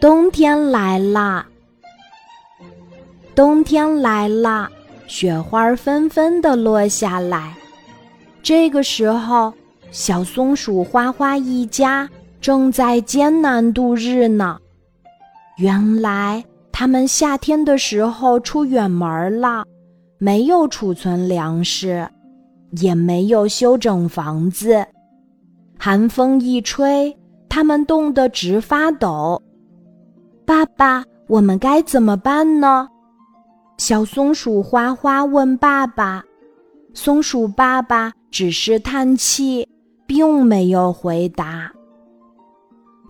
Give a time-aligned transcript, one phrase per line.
[0.00, 1.44] 冬天来啦！
[3.34, 4.70] 冬天来啦！
[5.08, 7.52] 雪花纷纷的落下来。
[8.40, 9.52] 这个时候，
[9.90, 12.08] 小松鼠花花一家
[12.40, 14.60] 正在艰难度日呢。
[15.56, 19.64] 原来，他们夏天的时候出远门了，
[20.18, 22.08] 没有储存粮食，
[22.80, 24.86] 也没有修整房子。
[25.76, 27.18] 寒风一吹，
[27.48, 29.42] 他们冻得直发抖。
[30.48, 32.88] 爸爸，我们该怎么办呢？
[33.76, 36.24] 小松鼠花花问爸爸。
[36.94, 39.68] 松鼠爸爸只是叹气，
[40.06, 41.70] 并没有回答。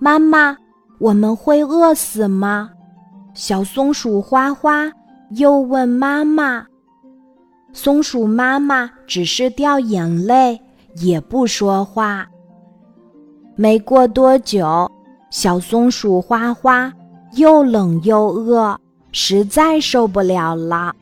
[0.00, 0.56] 妈妈，
[0.98, 2.70] 我们会饿死吗？
[3.34, 4.90] 小松鼠花花
[5.32, 6.64] 又问妈妈。
[7.70, 10.58] 松鼠妈妈只是掉眼泪，
[11.02, 12.26] 也不说话。
[13.56, 14.90] 没过多久，
[15.28, 16.90] 小松鼠花花。
[17.36, 18.78] 又冷又饿，
[19.12, 20.94] 实在受不了了。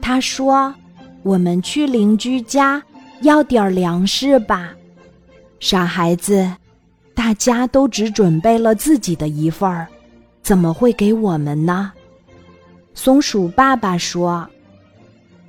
[0.00, 0.74] 他说
[1.22, 2.82] ：“我们去邻居家
[3.22, 4.74] 要点粮食吧。”
[5.60, 6.50] 傻孩子，
[7.14, 9.86] 大家都只准备了自己的一份儿，
[10.42, 11.92] 怎么会给我们呢？
[12.92, 14.46] 松鼠爸爸说：“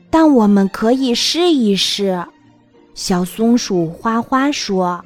[0.10, 2.26] 但我们可以试一试。”
[2.96, 5.04] 小松鼠花花说：“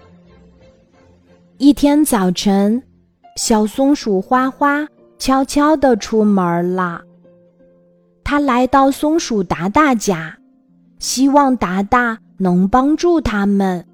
[1.58, 2.82] 一天早晨。”
[3.36, 4.86] 小松鼠花花
[5.20, 7.02] 悄悄地出门了。
[8.24, 10.36] 他来到松鼠达达家，
[10.98, 13.86] 希望达达能帮助他们。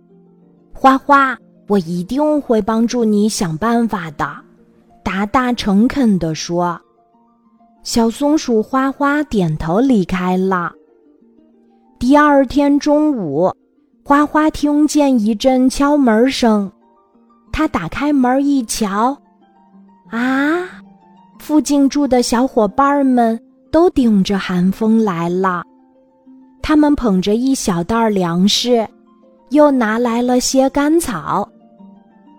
[0.72, 1.38] 花花，
[1.68, 4.30] 我一定会帮助你想办法的。
[5.03, 6.80] 达达诚恳地说。
[7.84, 10.73] 小松鼠花花点头离开了。
[12.00, 13.53] 第二天中午，
[14.03, 16.72] 花花听见一阵敲门声，
[17.52, 19.18] 他打开门一瞧。
[20.09, 20.84] 啊！
[21.45, 23.39] 附近住的小伙伴们
[23.71, 25.61] 都顶着寒风来了，
[26.59, 28.83] 他们捧着一小袋粮食，
[29.51, 31.47] 又拿来了些干草。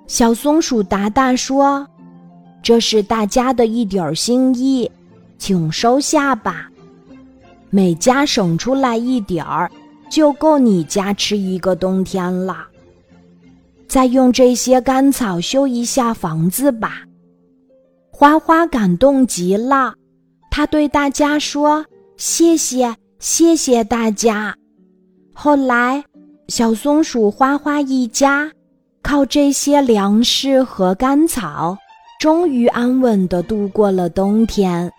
[0.09, 1.87] 小松鼠达达说
[2.61, 4.91] ：“这是大家的一点心意，
[5.39, 6.69] 请收下吧。
[7.71, 9.71] 每家省出来一点儿，
[10.11, 12.67] 就够你家吃一个冬天了。
[13.87, 17.03] 再用这些干草修一下房子吧。”
[18.19, 19.93] 花花感动极了，
[20.51, 21.85] 他对大家说
[22.17, 24.57] ：“谢谢，谢谢大家。”
[25.37, 26.03] 后来，
[26.49, 28.51] 小松鼠花花一家
[29.03, 31.77] 靠这些粮食和干草，
[32.19, 34.91] 终于安稳的度过了冬天。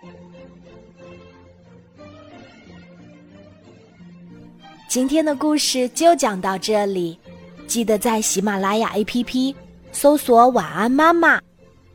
[4.86, 7.18] 今天的故事就讲到这里，
[7.66, 9.52] 记得在喜马拉雅 APP
[9.90, 11.40] 搜索“晚安妈妈”。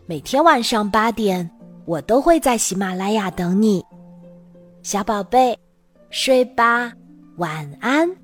[0.06, 1.50] 每天晚上八点，
[1.86, 3.81] 我都会在喜马拉雅等你，
[4.81, 5.58] 小宝贝，
[6.09, 6.91] 睡吧，
[7.38, 8.22] 晚安。